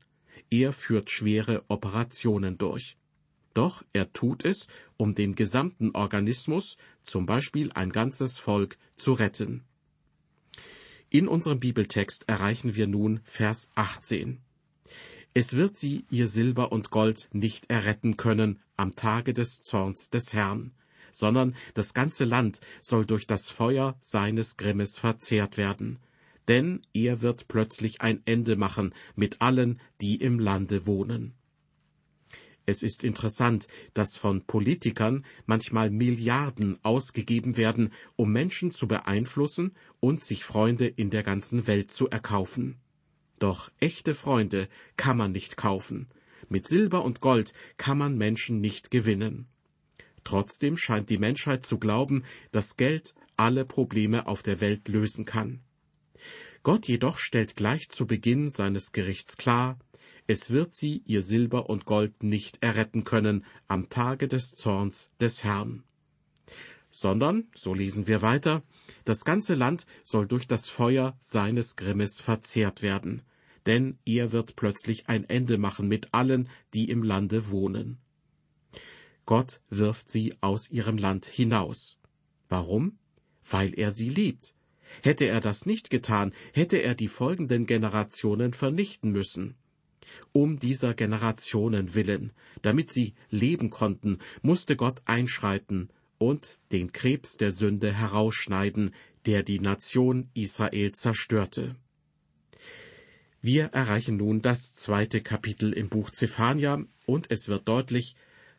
Er 0.50 0.74
führt 0.74 1.10
schwere 1.10 1.64
Operationen 1.68 2.58
durch. 2.58 2.98
Doch 3.54 3.84
er 3.94 4.12
tut 4.12 4.44
es, 4.44 4.68
um 4.98 5.16
den 5.16 5.36
gesamten 5.36 5.92
Organismus, 5.92 6.78
zum 7.04 7.26
Beispiel 7.26 7.72
ein 7.74 7.92
ganzes 7.92 8.38
Volk, 8.38 8.78
zu 8.98 9.14
retten. 9.14 9.64
In 11.10 11.28
unserem 11.28 11.60
Bibeltext 11.60 12.28
erreichen 12.28 12.76
wir 12.76 12.88
nun 12.88 13.22
Vers 13.24 13.70
18. 13.76 14.42
Es 15.34 15.54
wird 15.54 15.78
sie 15.78 16.06
ihr 16.10 16.28
Silber 16.28 16.72
und 16.72 16.92
Gold 16.92 17.30
nicht 17.32 17.70
erretten 17.70 18.18
können 18.18 18.60
am 18.76 18.96
Tage 18.96 19.34
des 19.34 19.62
Zorns 19.62 20.10
des 20.10 20.34
Herrn, 20.34 20.72
sondern 21.16 21.56
das 21.74 21.94
ganze 21.94 22.26
Land 22.26 22.60
soll 22.82 23.06
durch 23.06 23.26
das 23.26 23.50
Feuer 23.50 23.98
seines 24.02 24.58
Grimmes 24.58 24.98
verzehrt 24.98 25.58
werden. 25.58 26.00
Denn 26.48 26.82
er 26.94 27.22
wird 27.22 27.48
plötzlich 27.48 28.02
ein 28.02 28.22
Ende 28.26 28.56
machen 28.58 28.94
mit 29.16 29.42
allen, 29.42 29.80
die 30.02 30.18
im 30.18 30.40
Lande 30.40 30.86
wohnen. 30.86 31.34
Es 32.68 32.84
ist 32.84 33.04
interessant, 33.04 33.68
dass 33.94 34.18
von 34.18 34.44
Politikern 34.46 35.24
manchmal 35.46 35.90
Milliarden 35.90 36.78
ausgegeben 36.84 37.58
werden, 37.58 37.94
um 38.16 38.32
Menschen 38.32 38.72
zu 38.72 38.88
beeinflussen 38.88 39.72
und 40.00 40.22
sich 40.22 40.44
Freunde 40.44 40.88
in 40.88 41.12
der 41.12 41.24
ganzen 41.24 41.68
Welt 41.68 41.92
zu 41.92 42.10
erkaufen. 42.10 42.78
Doch 43.40 43.72
echte 43.80 44.16
Freunde 44.16 44.68
kann 44.98 45.18
man 45.18 45.32
nicht 45.32 45.58
kaufen. 45.58 46.08
Mit 46.50 46.68
Silber 46.68 47.04
und 47.04 47.22
Gold 47.22 47.54
kann 47.78 47.98
man 47.98 48.18
Menschen 48.18 48.62
nicht 48.62 48.92
gewinnen. 48.92 49.48
Trotzdem 50.26 50.76
scheint 50.76 51.10
die 51.10 51.20
Menschheit 51.20 51.66
zu 51.66 51.78
glauben, 51.78 52.26
dass 52.52 52.76
Geld 52.76 53.16
alle 53.38 53.64
Probleme 53.64 54.28
auf 54.28 54.44
der 54.44 54.60
Welt 54.60 54.90
lösen 54.90 55.24
kann. 55.24 55.62
Gott 56.64 56.88
jedoch 56.88 57.20
stellt 57.20 57.56
gleich 57.56 57.90
zu 57.90 58.08
Beginn 58.08 58.50
seines 58.50 58.92
Gerichts 58.92 59.38
klar, 59.38 59.80
es 60.28 60.50
wird 60.50 60.74
sie 60.74 61.04
ihr 61.06 61.22
Silber 61.22 61.70
und 61.70 61.86
Gold 61.86 62.24
nicht 62.24 62.58
erretten 62.62 63.04
können 63.04 63.46
am 63.68 63.90
Tage 63.90 64.28
des 64.28 64.56
Zorns 64.56 65.12
des 65.20 65.44
Herrn. 65.44 65.84
Sondern, 66.90 67.48
so 67.54 67.76
lesen 67.76 68.08
wir 68.08 68.24
weiter, 68.24 68.64
das 69.04 69.26
ganze 69.26 69.54
Land 69.54 69.86
soll 70.04 70.28
durch 70.28 70.48
das 70.48 70.70
Feuer 70.70 71.16
seines 71.22 71.76
Grimmes 71.76 72.20
verzehrt 72.20 72.82
werden, 72.82 73.22
denn 73.68 74.00
er 74.06 74.32
wird 74.32 74.56
plötzlich 74.56 75.08
ein 75.08 75.30
Ende 75.30 75.60
machen 75.60 75.88
mit 75.88 76.14
allen, 76.14 76.50
die 76.74 76.90
im 76.90 77.04
Lande 77.04 77.50
wohnen. 77.50 78.00
Gott 79.26 79.62
wirft 79.70 80.10
sie 80.10 80.34
aus 80.42 80.70
ihrem 80.70 80.98
Land 80.98 81.26
hinaus. 81.26 81.98
Warum? 82.48 82.98
Weil 83.44 83.78
er 83.78 83.92
sie 83.92 84.10
liebt. 84.10 84.54
Hätte 85.02 85.26
er 85.26 85.42
das 85.42 85.66
nicht 85.66 85.90
getan, 85.90 86.34
hätte 86.54 86.78
er 86.78 86.96
die 86.96 87.08
folgenden 87.08 87.66
Generationen 87.66 88.54
vernichten 88.54 89.12
müssen. 89.12 89.56
Um 90.32 90.60
dieser 90.60 90.94
Generationen 90.94 91.96
willen, 91.96 92.32
damit 92.62 92.92
sie 92.92 93.16
leben 93.30 93.70
konnten, 93.70 94.20
musste 94.42 94.76
Gott 94.76 95.02
einschreiten 95.06 95.90
und 96.18 96.60
den 96.72 96.92
Krebs 96.92 97.38
der 97.38 97.52
Sünde 97.52 97.92
herausschneiden, 97.92 98.94
der 99.26 99.44
die 99.44 99.60
Nation 99.60 100.30
Israel 100.34 100.92
zerstörte. 100.92 101.76
Wir 103.42 103.66
erreichen 103.66 104.18
nun 104.18 104.42
das 104.42 104.74
zweite 104.76 105.22
Kapitel 105.22 105.74
im 105.74 105.90
Buch 105.90 106.12
Zephania, 106.12 106.84
und 107.06 107.30
es 107.32 107.48
wird 107.48 107.68
deutlich, 107.68 108.16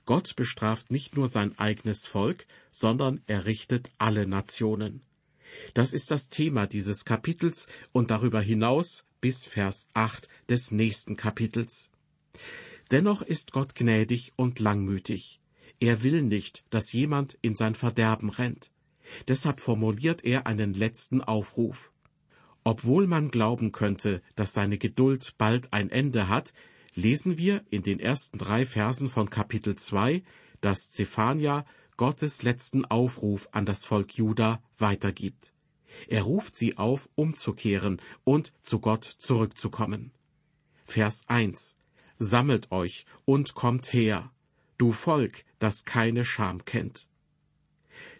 Gott 0.07 0.37
bestraft 0.37 0.91
nicht 0.91 1.17
nur 1.17 1.29
sein 1.29 1.59
eigenes 1.59 2.07
Volk, 2.07 2.47
sondern 2.71 3.21
er 3.27 3.45
richtet 3.45 3.91
alle 3.99 4.27
Nationen. 4.27 5.03
Das 5.75 5.93
ist 5.93 6.11
das 6.11 6.29
Thema 6.29 6.67
dieses 6.67 7.05
Kapitels 7.05 7.67
und 7.93 8.11
darüber 8.11 8.41
hinaus 8.41 9.05
bis 9.21 9.45
Vers 9.45 9.89
8 9.95 10.29
des 10.49 10.71
nächsten 10.71 11.17
Kapitels. 11.17 11.91
Dennoch 12.91 13.23
ist 13.23 13.53
Gott 13.53 13.75
gnädig 13.75 14.33
und 14.37 14.61
langmütig. 14.61 15.41
Er 15.81 16.03
will 16.03 16.23
nicht, 16.23 16.65
dass 16.71 16.93
jemand 16.93 17.37
in 17.43 17.55
sein 17.55 17.75
Verderben 17.75 18.31
rennt. 18.31 18.71
Deshalb 19.29 19.61
formuliert 19.61 20.25
er 20.25 20.47
einen 20.47 20.73
letzten 20.73 21.21
Aufruf. 21.21 21.93
Obwohl 22.65 23.07
man 23.07 23.31
glauben 23.31 23.73
könnte, 23.73 24.23
dass 24.35 24.53
seine 24.53 24.79
Geduld 24.79 25.35
bald 25.39 25.73
ein 25.73 25.91
Ende 25.91 26.29
hat, 26.29 26.53
lesen 26.97 27.37
wir 27.37 27.65
in 27.71 27.83
den 27.83 28.01
ersten 28.01 28.39
drei 28.39 28.67
Versen 28.67 29.09
von 29.09 29.31
Kapitel 29.31 29.77
2, 29.77 30.23
dass 30.61 30.91
Zephania 30.91 31.65
Gottes 31.97 32.43
letzten 32.43 32.85
Aufruf 32.87 33.49
an 33.53 33.67
das 33.67 33.85
Volk 33.85 34.15
Juda 34.15 34.63
weitergibt. 34.79 35.53
Er 36.09 36.23
ruft 36.23 36.57
sie 36.57 36.77
auf, 36.77 37.09
umzukehren 37.15 38.01
und 38.25 38.53
zu 38.63 38.81
Gott 38.81 39.05
zurückzukommen. 39.05 40.13
Vers 40.85 41.25
1 41.27 41.77
Sammelt 42.19 42.73
euch 42.73 43.05
und 43.27 43.55
kommt 43.55 43.93
her, 43.93 44.33
du 44.79 44.93
Volk, 44.93 45.45
das 45.59 45.85
keine 45.85 46.25
Scham 46.25 46.65
kennt. 46.65 47.09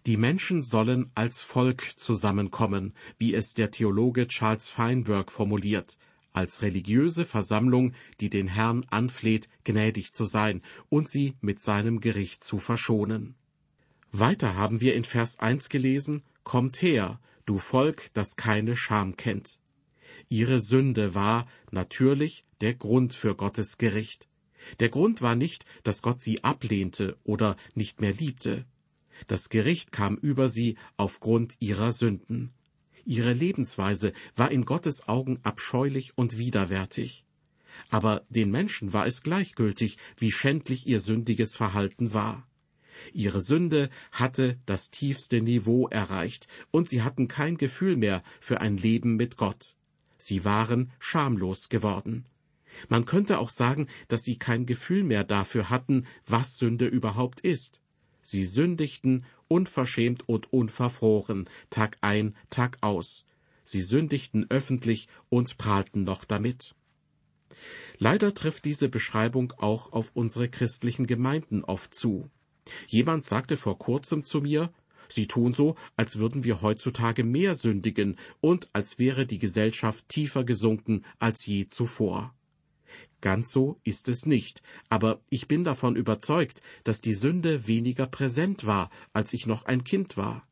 Die 0.05 0.17
Menschen 0.17 0.61
sollen 0.61 1.11
als 1.15 1.41
Volk 1.41 1.99
zusammenkommen, 1.99 2.93
wie 3.17 3.33
es 3.33 3.53
der 3.53 3.71
Theologe 3.71 4.27
Charles 4.27 4.69
Feinberg 4.69 5.31
formuliert, 5.31 5.97
als 6.37 6.61
religiöse 6.61 7.25
Versammlung, 7.25 7.93
die 8.21 8.29
den 8.29 8.47
Herrn 8.47 8.85
anfleht, 8.91 9.49
gnädig 9.63 10.13
zu 10.13 10.23
sein 10.23 10.61
und 10.87 11.09
sie 11.09 11.33
mit 11.41 11.59
seinem 11.59 11.99
Gericht 11.99 12.43
zu 12.43 12.59
verschonen. 12.59 13.33
Weiter 14.11 14.55
haben 14.55 14.79
wir 14.79 14.93
in 14.93 15.03
Vers 15.03 15.39
1 15.39 15.69
gelesen, 15.69 16.21
Kommt 16.43 16.83
her, 16.83 17.19
du 17.47 17.57
Volk, 17.57 18.13
das 18.13 18.35
keine 18.35 18.75
Scham 18.75 19.17
kennt. 19.17 19.59
Ihre 20.29 20.61
Sünde 20.61 21.15
war 21.15 21.47
natürlich 21.71 22.45
der 22.61 22.75
Grund 22.75 23.15
für 23.15 23.35
Gottes 23.35 23.79
Gericht. 23.79 24.29
Der 24.79 24.89
Grund 24.89 25.23
war 25.23 25.35
nicht, 25.35 25.65
dass 25.83 26.03
Gott 26.03 26.21
sie 26.21 26.43
ablehnte 26.43 27.17
oder 27.23 27.57
nicht 27.73 27.99
mehr 27.99 28.13
liebte. 28.13 28.65
Das 29.25 29.49
Gericht 29.49 29.91
kam 29.91 30.17
über 30.17 30.49
sie 30.49 30.77
aufgrund 30.97 31.55
ihrer 31.59 31.91
Sünden. 31.91 32.53
Ihre 33.07 33.31
Lebensweise 33.31 34.11
war 34.35 34.51
in 34.51 34.65
Gottes 34.65 35.07
Augen 35.07 35.39
abscheulich 35.41 36.17
und 36.17 36.37
widerwärtig. 36.37 37.23
Aber 37.89 38.25
den 38.27 38.51
Menschen 38.51 38.91
war 38.91 39.07
es 39.07 39.23
gleichgültig, 39.23 39.97
wie 40.17 40.29
schändlich 40.29 40.87
ihr 40.87 40.99
sündiges 40.99 41.55
Verhalten 41.55 42.13
war. 42.13 42.45
Ihre 43.13 43.39
Sünde 43.39 43.89
hatte 44.11 44.59
das 44.65 44.91
tiefste 44.91 45.39
Niveau 45.39 45.87
erreicht, 45.87 46.49
und 46.69 46.89
sie 46.89 47.01
hatten 47.01 47.29
kein 47.29 47.55
Gefühl 47.55 47.95
mehr 47.95 48.23
für 48.41 48.59
ein 48.59 48.75
Leben 48.75 49.15
mit 49.15 49.37
Gott. 49.37 49.77
Sie 50.17 50.43
waren 50.43 50.91
schamlos 50.99 51.69
geworden. 51.69 52.25
Man 52.89 53.05
könnte 53.05 53.39
auch 53.39 53.51
sagen, 53.51 53.87
dass 54.09 54.23
sie 54.23 54.37
kein 54.37 54.65
Gefühl 54.65 55.03
mehr 55.05 55.23
dafür 55.23 55.69
hatten, 55.69 56.05
was 56.25 56.57
Sünde 56.57 56.87
überhaupt 56.87 57.39
ist. 57.39 57.81
Sie 58.21 58.43
sündigten 58.43 59.23
unverschämt 59.47 60.27
und 60.27 60.51
unverfroren, 60.51 61.49
Tag 61.69 61.97
ein, 62.01 62.35
Tag 62.49 62.77
aus. 62.81 63.25
Sie 63.63 63.81
sündigten 63.81 64.45
öffentlich 64.49 65.07
und 65.29 65.57
prahlten 65.57 66.03
noch 66.03 66.25
damit. 66.25 66.75
Leider 67.97 68.33
trifft 68.33 68.65
diese 68.65 68.89
Beschreibung 68.89 69.53
auch 69.57 69.91
auf 69.91 70.11
unsere 70.13 70.49
christlichen 70.49 71.07
Gemeinden 71.07 71.63
oft 71.63 71.93
zu. 71.93 72.29
Jemand 72.87 73.25
sagte 73.25 73.57
vor 73.57 73.77
kurzem 73.77 74.23
zu 74.23 74.41
mir, 74.41 74.71
Sie 75.09 75.27
tun 75.27 75.53
so, 75.53 75.75
als 75.95 76.17
würden 76.17 76.43
wir 76.43 76.61
heutzutage 76.61 77.23
mehr 77.23 77.55
sündigen 77.55 78.17
und 78.41 78.69
als 78.73 78.99
wäre 78.99 79.25
die 79.25 79.39
Gesellschaft 79.39 80.09
tiefer 80.09 80.43
gesunken 80.43 81.05
als 81.17 81.45
je 81.45 81.67
zuvor. 81.67 82.35
Ganz 83.21 83.51
so 83.51 83.79
ist 83.83 84.09
es 84.09 84.25
nicht, 84.25 84.61
aber 84.89 85.21
ich 85.29 85.47
bin 85.47 85.63
davon 85.63 85.95
überzeugt, 85.95 86.61
dass 86.83 87.01
die 87.01 87.15
Sünde 87.15 87.67
weniger 87.67 88.05
präsent 88.05 88.65
war, 88.65 88.91
als 89.11 89.33
ich 89.33 89.47
noch 89.47 89.65
ein 89.65 89.83
Kind 89.83 90.17
war. 90.17 90.47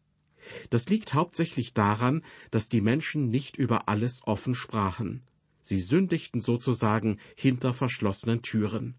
Das 0.69 0.89
liegt 0.89 1.13
hauptsächlich 1.13 1.73
daran, 1.73 2.23
dass 2.51 2.69
die 2.69 2.81
Menschen 2.81 3.29
nicht 3.29 3.57
über 3.57 3.87
alles 3.87 4.21
offen 4.25 4.55
sprachen. 4.55 5.23
Sie 5.61 5.79
sündigten 5.79 6.41
sozusagen 6.41 7.19
hinter 7.35 7.73
verschlossenen 7.73 8.41
Türen. 8.41 8.95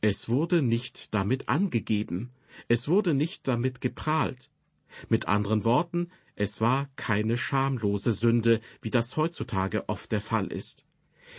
Es 0.00 0.28
wurde 0.28 0.62
nicht 0.62 1.14
damit 1.14 1.48
angegeben, 1.48 2.30
es 2.66 2.88
wurde 2.88 3.14
nicht 3.14 3.46
damit 3.46 3.80
geprahlt. 3.80 4.50
Mit 5.08 5.28
anderen 5.28 5.64
Worten, 5.64 6.10
es 6.34 6.60
war 6.60 6.88
keine 6.96 7.36
schamlose 7.36 8.12
Sünde, 8.12 8.60
wie 8.80 8.90
das 8.90 9.16
heutzutage 9.16 9.88
oft 9.88 10.10
der 10.12 10.20
Fall 10.20 10.48
ist. 10.48 10.87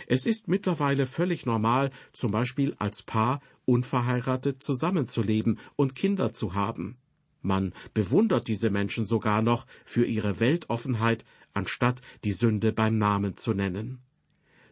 Es 0.06 0.26
ist 0.26 0.48
mittlerweile 0.48 1.06
völlig 1.06 1.46
normal, 1.46 1.90
zum 2.12 2.30
Beispiel 2.30 2.74
als 2.78 3.02
Paar 3.02 3.40
unverheiratet 3.64 4.62
zusammenzuleben 4.62 5.58
und 5.76 5.94
Kinder 5.94 6.32
zu 6.32 6.54
haben. 6.54 6.96
Man 7.42 7.72
bewundert 7.94 8.48
diese 8.48 8.70
Menschen 8.70 9.04
sogar 9.04 9.42
noch 9.42 9.66
für 9.84 10.04
ihre 10.04 10.40
Weltoffenheit, 10.40 11.24
anstatt 11.54 12.00
die 12.24 12.32
Sünde 12.32 12.72
beim 12.72 12.98
Namen 12.98 13.36
zu 13.36 13.54
nennen. 13.54 14.00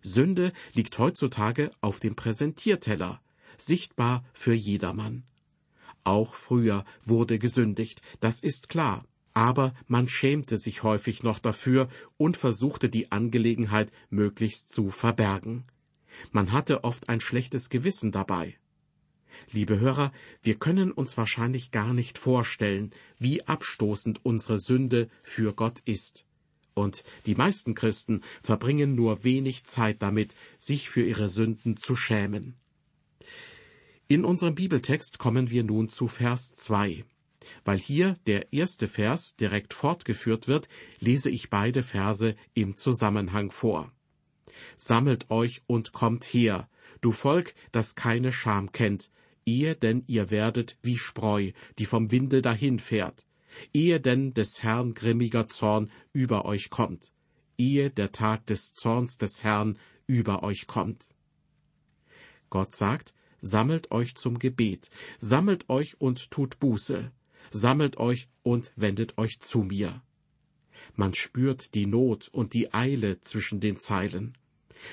Sünde 0.02 0.52
liegt 0.74 0.98
heutzutage 0.98 1.70
auf 1.81 1.98
dem 2.00 2.14
Präsentierteller, 2.14 3.20
sichtbar 3.57 4.24
für 4.33 4.52
jedermann. 4.52 5.24
Auch 6.04 6.35
früher 6.35 6.85
wurde 7.04 7.38
gesündigt, 7.38 8.02
das 8.20 8.42
ist 8.42 8.68
klar 8.68 9.08
aber 9.35 9.75
man 9.87 10.09
schämte 10.09 10.59
sich 10.59 10.83
häufig 10.83 11.23
noch 11.23 11.38
dafür 11.38 11.88
und 12.17 12.37
versuchte 12.37 12.88
die 12.88 13.12
Angelegenheit 13.12 13.93
möglichst 14.11 14.71
zu 14.71 14.91
verbergen. 14.91 15.64
Man 16.33 16.53
hatte 16.53 16.85
oft 16.85 17.09
ein 17.09 17.21
schlechtes 17.21 17.71
Gewissen 17.71 18.12
dabei. 18.12 18.57
Liebe 19.53 19.79
Hörer, 19.79 20.12
wir 20.43 20.57
können 20.57 20.93
uns 20.93 21.17
wahrscheinlich 21.17 21.71
gar 21.71 21.95
nicht 21.95 22.19
vorstellen, 22.19 22.93
wie 23.19 23.47
abstoßend 23.47 24.25
unsere 24.25 24.59
Sünde 24.59 25.09
für 25.23 25.55
Gott 25.55 25.81
ist. 25.85 26.27
Und 26.75 27.03
die 27.27 27.35
meisten 27.35 27.75
Christen 27.75 28.23
verbringen 28.43 28.95
nur 28.95 29.25
wenig 29.25 29.64
Zeit 29.64 30.03
damit, 30.03 30.35
sich 30.59 30.91
für 30.91 31.03
ihre 31.03 31.29
Sünden 31.29 31.77
zu 31.77 31.97
schämen. 31.97 32.55
In 34.07 34.25
unserem 34.25 34.55
Bibeltext 34.55 35.19
kommen 35.19 35.51
wir 35.51 35.64
nun 35.64 35.88
zu 35.88 36.09
Vers 36.09 36.55
2. 36.55 37.05
Weil 37.64 37.79
hier 37.79 38.16
der 38.27 38.53
erste 38.53 38.88
Vers 38.88 39.37
direkt 39.37 39.74
fortgeführt 39.74 40.48
wird, 40.48 40.68
lese 40.98 41.31
ich 41.31 41.51
beide 41.51 41.83
Verse 41.83 42.35
im 42.55 42.77
Zusammenhang 42.77 43.51
vor. 43.51 43.92
Sammelt 44.77 45.31
euch 45.31 45.62
und 45.66 45.92
kommt 45.92 46.24
her, 46.24 46.68
du 47.01 47.12
Volk, 47.12 47.55
das 47.72 47.94
keine 47.94 48.33
Scham 48.33 48.72
kennt, 48.72 49.11
ehe 49.46 49.74
denn 49.74 50.05
ihr 50.07 50.31
werdet 50.31 50.77
wie 50.83 50.96
Spreu, 50.96 51.53
die 51.79 51.87
vom 51.87 52.11
Winde 52.11 52.42
dahinfährt, 52.42 53.24
ehe 53.72 54.01
denn 54.01 54.35
des 54.35 54.62
Herrn 54.62 54.94
grimmiger 54.94 55.48
Zorn 55.48 55.90
über 56.12 56.44
euch 56.44 56.70
kommt, 56.70 57.12
ehe 57.57 57.90
der 57.90 58.12
Tag 58.12 58.46
des 58.46 58.74
Zorns 58.74 59.18
des 59.18 59.42
Herrn 59.44 59.79
über 60.07 60.42
euch 60.42 60.66
kommt. 60.66 61.14
Gott 62.51 62.74
sagt, 62.74 63.14
sammelt 63.40 63.90
euch 63.90 64.16
zum 64.16 64.38
Gebet, 64.38 64.90
sammelt 65.18 65.68
euch 65.68 66.01
und 66.01 66.31
tut 66.31 66.59
Buße, 66.59 67.12
sammelt 67.51 67.97
euch 67.97 68.29
und 68.43 68.73
wendet 68.77 69.19
euch 69.19 69.41
zu 69.41 69.63
mir. 69.63 70.03
Man 70.95 71.15
spürt 71.15 71.75
die 71.75 71.87
Not 71.87 72.29
und 72.29 72.55
die 72.55 72.73
Eile 72.73 73.21
zwischen 73.21 73.61
den 73.61 73.79
Zeilen. 73.79 74.37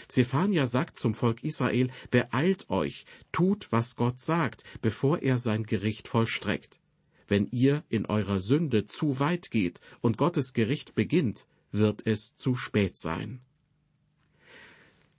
Zephania 0.08 0.65
sagt 0.65 0.98
zum 0.98 1.13
Volk 1.13 1.44
Israel, 1.44 1.89
beeilt 2.10 2.70
euch, 2.70 3.06
tut, 3.32 3.72
was 3.72 3.96
Gott 3.96 4.20
sagt, 4.20 4.63
bevor 4.82 5.22
er 5.22 5.38
sein 5.38 5.63
Gericht 5.63 6.08
vollstreckt. 6.08 6.82
Wenn 7.28 7.48
ihr 7.48 7.84
in 7.89 8.06
eurer 8.06 8.39
Sünde 8.39 8.86
zu 8.86 9.20
weit 9.20 9.52
geht 9.52 9.80
und 10.02 10.18
Gottes 10.18 10.54
Gericht 10.54 10.96
beginnt, 10.96 11.48
wird 11.72 12.06
es 12.06 12.36
zu 12.36 12.56
spät 12.56 12.98
sein. 12.98 13.41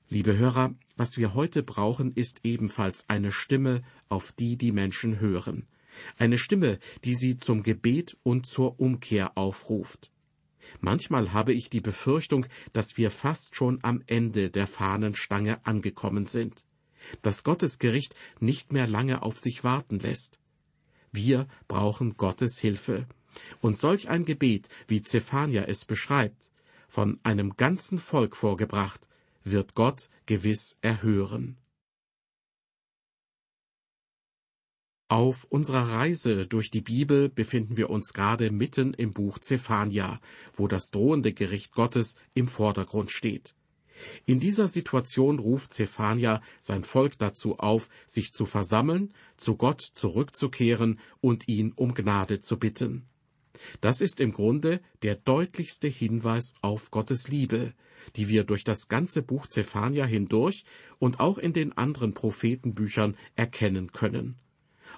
Liebe 0.09 0.37
Hörer, 0.37 0.75
was 0.97 1.17
wir 1.17 1.35
heute 1.35 1.63
brauchen, 1.63 2.13
ist 2.13 2.41
ebenfalls 2.45 3.09
eine 3.09 3.33
Stimme, 3.33 3.83
auf 4.09 4.33
die 4.33 4.57
die 4.57 4.73
Menschen 4.73 5.19
hören 5.19 5.67
eine 6.19 6.39
Stimme, 6.39 6.79
die 7.05 7.15
sie 7.15 7.37
zum 7.37 7.63
Gebet 7.63 8.17
und 8.23 8.47
zur 8.47 8.81
Umkehr 8.81 9.37
aufruft. 9.37 10.11
Manchmal 10.81 11.33
habe 11.33 11.53
ich 11.53 11.71
die 11.71 11.81
Befürchtung, 11.81 12.47
dass 12.73 12.97
wir 12.97 13.11
fast 13.11 13.55
schon 13.55 13.79
am 13.83 14.03
Ende 14.07 14.51
der 14.51 14.67
Fahnenstange 14.67 15.65
angekommen 15.65 16.27
sind, 16.27 16.65
dass 17.23 17.45
Gottes 17.45 17.79
Gericht 17.79 18.15
nicht 18.41 18.73
mehr 18.73 18.87
lange 18.87 19.23
auf 19.23 19.39
sich 19.39 19.65
warten 19.65 19.99
lässt. 19.99 20.39
Wir 21.13 21.47
brauchen 21.69 22.17
Gottes 22.17 22.59
Hilfe. 22.59 23.07
Und 23.61 23.77
solch 23.77 24.09
ein 24.09 24.25
Gebet, 24.25 24.69
wie 24.89 25.03
Zephania 25.03 25.65
es 25.65 25.85
beschreibt, 25.85 26.51
von 26.89 27.21
einem 27.23 27.57
ganzen 27.57 27.99
Volk 27.99 28.37
vorgebracht, 28.37 29.09
wird 29.45 29.75
Gott 29.75 30.09
gewiss 30.25 30.79
erhören. 30.81 31.59
Auf 35.09 35.45
unserer 35.45 35.93
Reise 35.93 36.49
durch 36.49 36.73
die 36.73 36.81
Bibel 36.81 37.29
befinden 37.29 37.77
wir 37.77 37.91
uns 37.91 38.13
gerade 38.13 38.51
mitten 38.51 38.93
im 38.93 39.13
Buch 39.13 39.39
Zephania, 39.39 40.21
wo 40.53 40.67
das 40.67 40.91
drohende 40.91 41.33
Gericht 41.33 41.73
Gottes 41.73 42.17
im 42.35 42.49
Vordergrund 42.49 43.13
steht. 43.13 43.55
In 44.25 44.41
dieser 44.41 44.67
Situation 44.67 45.39
ruft 45.39 45.73
Zephania 45.73 46.43
sein 46.59 46.83
Volk 46.83 47.19
dazu 47.19 47.61
auf, 47.61 47.89
sich 48.09 48.33
zu 48.33 48.47
versammeln, 48.47 49.15
zu 49.37 49.57
Gott 49.57 49.81
zurückzukehren 49.81 50.99
und 51.21 51.47
ihn 51.47 51.73
um 51.77 51.95
Gnade 51.95 52.41
zu 52.41 52.59
bitten. 52.59 53.07
Das 53.81 54.01
ist 54.01 54.19
im 54.19 54.33
Grunde 54.33 54.81
der 55.03 55.15
deutlichste 55.15 55.87
Hinweis 55.87 56.55
auf 56.63 56.91
Gottes 56.91 57.29
Liebe, 57.29 57.75
die 58.17 58.29
wir 58.29 58.43
durch 58.43 58.65
das 58.65 58.89
ganze 58.89 59.23
Buch 59.23 59.47
Zephania 59.47 60.05
hindurch 60.05 60.65
und 60.99 61.21
auch 61.21 61.39
in 61.39 61.53
den 61.53 61.73
anderen 61.79 62.13
Prophetenbüchern 62.13 63.17
erkennen 63.37 63.93
können. 63.93 64.41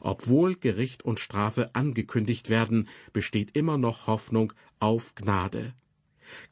Obwohl 0.01 0.57
Gericht 0.57 1.05
und 1.05 1.21
Strafe 1.21 1.75
angekündigt 1.75 2.49
werden, 2.49 2.89
besteht 3.13 3.57
immer 3.57 3.79
noch 3.79 4.07
Hoffnung 4.07 4.53
auf 4.81 5.15
Gnade. 5.15 5.75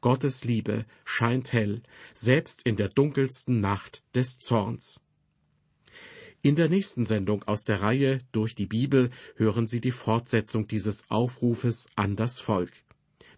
Gottes 0.01 0.45
Liebe 0.45 0.87
scheint 1.05 1.53
hell, 1.53 1.83
selbst 2.15 2.63
in 2.63 2.77
der 2.77 2.89
dunkelsten 2.89 3.61
Nacht 3.61 4.03
des 4.15 4.39
Zorns. 4.39 5.03
In 6.43 6.55
der 6.55 6.69
nächsten 6.69 7.05
Sendung 7.05 7.43
aus 7.45 7.65
der 7.65 7.83
Reihe 7.83 8.21
Durch 8.33 8.55
die 8.55 8.67
Bibel 8.67 9.11
hören 9.35 9.67
Sie 9.67 9.81
die 9.81 9.91
Fortsetzung 9.91 10.69
dieses 10.69 11.11
Aufrufes 11.11 11.89
an 11.97 12.15
das 12.15 12.41
Volk. 12.41 12.85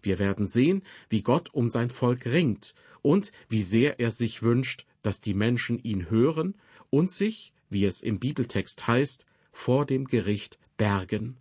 Wir 0.01 0.19
werden 0.19 0.47
sehen, 0.47 0.83
wie 1.09 1.23
Gott 1.23 1.53
um 1.53 1.69
sein 1.69 1.89
Volk 1.89 2.25
ringt 2.25 2.75
und 3.01 3.31
wie 3.49 3.63
sehr 3.63 3.99
er 3.99 4.11
sich 4.11 4.43
wünscht, 4.43 4.85
dass 5.01 5.21
die 5.21 5.33
Menschen 5.33 5.79
ihn 5.79 6.09
hören 6.09 6.55
und 6.89 7.09
sich, 7.09 7.53
wie 7.69 7.85
es 7.85 8.01
im 8.01 8.19
Bibeltext 8.19 8.87
heißt, 8.87 9.25
vor 9.51 9.85
dem 9.85 10.05
Gericht 10.05 10.57
bergen. 10.77 11.37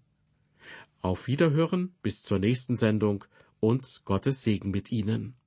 Auf 1.01 1.27
Wiederhören 1.29 1.95
bis 2.03 2.23
zur 2.23 2.39
nächsten 2.39 2.77
Sendung 2.77 3.25
und 3.61 4.03
Gottes 4.05 4.43
Segen 4.43 4.71
mit 4.71 4.91
Ihnen. 4.91 5.38